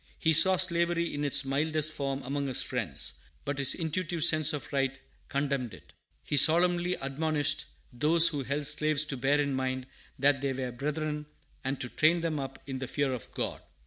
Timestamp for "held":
8.41-8.65